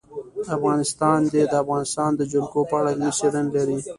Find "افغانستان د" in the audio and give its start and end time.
0.55-1.35